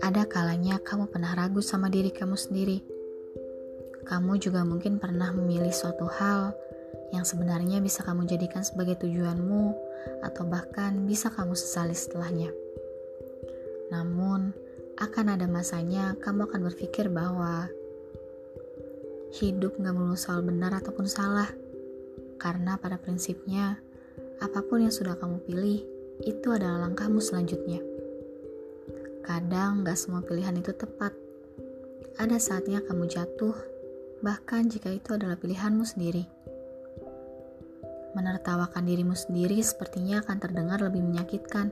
[0.00, 2.80] Ada kalanya kamu pernah ragu sama diri kamu sendiri.
[4.08, 6.56] Kamu juga mungkin pernah memilih suatu hal
[7.12, 9.76] yang sebenarnya bisa kamu jadikan sebagai tujuanmu,
[10.24, 12.48] atau bahkan bisa kamu sesali setelahnya.
[13.92, 14.56] Namun,
[14.96, 17.68] akan ada masanya kamu akan berpikir bahwa
[19.36, 21.52] hidup gak melulu soal benar ataupun salah,
[22.40, 23.84] karena pada prinsipnya,
[24.42, 25.80] apa pun yang sudah kamu pilih,
[26.24, 27.80] itu adalah langkahmu selanjutnya.
[29.24, 31.12] Kadang gak semua pilihan itu tepat.
[32.16, 33.52] Ada saatnya kamu jatuh,
[34.24, 36.24] bahkan jika itu adalah pilihanmu sendiri.
[38.16, 41.68] Menertawakan dirimu sendiri sepertinya akan terdengar lebih menyakitkan,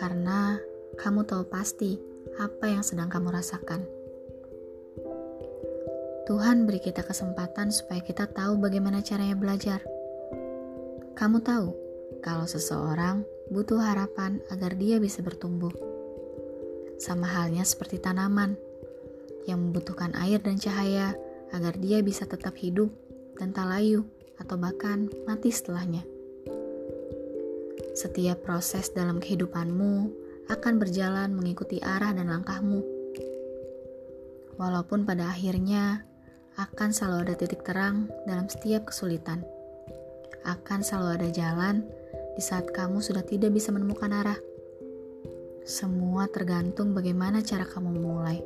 [0.00, 0.56] karena
[0.96, 2.00] kamu tahu pasti
[2.40, 3.84] apa yang sedang kamu rasakan.
[6.24, 9.84] Tuhan beri kita kesempatan supaya kita tahu bagaimana caranya belajar.
[11.14, 11.70] Kamu tahu
[12.26, 15.70] kalau seseorang butuh harapan agar dia bisa bertumbuh
[16.98, 18.58] sama halnya seperti tanaman
[19.46, 21.14] yang membutuhkan air dan cahaya
[21.54, 22.90] agar dia bisa tetap hidup
[23.38, 24.02] dan tak layu
[24.42, 26.02] atau bahkan mati setelahnya.
[27.94, 30.10] Setiap proses dalam kehidupanmu
[30.50, 32.82] akan berjalan mengikuti arah dan langkahmu.
[34.58, 36.02] Walaupun pada akhirnya
[36.58, 39.46] akan selalu ada titik terang dalam setiap kesulitan.
[40.44, 41.84] Akan selalu ada jalan
[42.36, 44.38] di saat kamu sudah tidak bisa menemukan arah.
[45.64, 48.44] Semua tergantung bagaimana cara kamu memulai.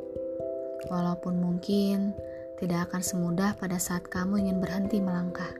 [0.87, 2.15] Walaupun mungkin
[2.63, 5.51] tidak akan semudah pada saat kamu ingin berhenti melangkah.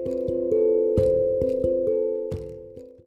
[0.00, 0.39] thank you